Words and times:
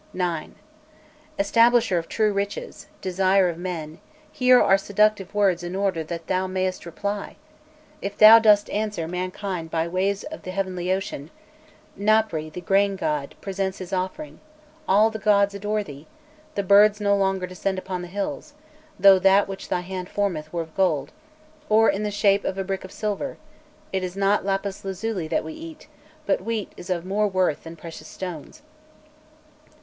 "X. 0.19 0.49
Establisher 1.37 1.99
of 1.99 2.09
true 2.09 2.33
riches, 2.33 2.87
desire 3.01 3.49
of 3.49 3.59
men, 3.59 3.99
here 4.31 4.59
are 4.59 4.75
seductive 4.75 5.35
words 5.35 5.61
in 5.61 5.75
order 5.75 6.03
that 6.03 6.25
thou 6.25 6.47
mayest 6.47 6.87
reply; 6.87 7.35
if 8.01 8.17
thou 8.17 8.39
dost 8.39 8.67
answer 8.71 9.07
mankind 9.07 9.69
by 9.69 9.87
waves 9.87 10.23
of 10.23 10.41
the 10.41 10.49
heavenly 10.49 10.91
Ocean, 10.91 11.29
Napri, 11.95 12.51
the 12.51 12.61
grain 12.61 12.95
god, 12.95 13.35
presents 13.41 13.77
his 13.77 13.93
offering, 13.93 14.39
all 14.87 15.11
the 15.11 15.19
gods 15.19 15.53
adore 15.53 15.83
(thee), 15.83 16.07
the 16.55 16.63
birds 16.63 16.99
no 16.99 17.15
longer 17.15 17.45
descend 17.45 17.77
upon 17.77 18.01
the 18.01 18.07
hills; 18.07 18.55
though 18.99 19.19
that 19.19 19.47
which 19.47 19.69
thy 19.69 19.81
hand 19.81 20.09
formeth 20.09 20.51
were 20.51 20.63
of 20.63 20.73
gold 20.75 21.11
or 21.69 21.91
in 21.91 22.01
the 22.01 22.09
shape 22.09 22.43
of 22.43 22.57
a 22.57 22.63
brick 22.63 22.83
of 22.83 22.91
silver, 22.91 23.37
it 23.93 24.03
is 24.03 24.17
not 24.17 24.43
lapis 24.43 24.83
lazuli 24.83 25.27
that 25.27 25.43
we 25.43 25.53
eat, 25.53 25.87
but 26.25 26.41
wheat 26.41 26.73
is 26.75 26.89
of 26.89 27.05
more 27.05 27.27
worth 27.27 27.65
than 27.65 27.75
precious 27.75 28.07
stones. 28.07 28.63